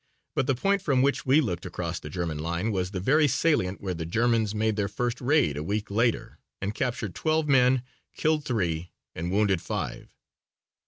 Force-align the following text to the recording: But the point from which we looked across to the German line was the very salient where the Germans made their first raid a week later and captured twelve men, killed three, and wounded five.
But 0.33 0.47
the 0.47 0.55
point 0.55 0.81
from 0.81 1.03
which 1.03 1.27
we 1.27 1.41
looked 1.41 1.63
across 1.63 1.97
to 1.97 2.01
the 2.01 2.09
German 2.09 2.39
line 2.39 2.71
was 2.71 2.89
the 2.89 2.99
very 2.99 3.27
salient 3.27 3.81
where 3.81 3.93
the 3.93 4.03
Germans 4.03 4.55
made 4.55 4.75
their 4.75 4.87
first 4.87 5.21
raid 5.21 5.55
a 5.57 5.63
week 5.63 5.91
later 5.91 6.39
and 6.59 6.73
captured 6.73 7.13
twelve 7.13 7.47
men, 7.47 7.83
killed 8.15 8.43
three, 8.43 8.89
and 9.13 9.29
wounded 9.29 9.61
five. 9.61 10.11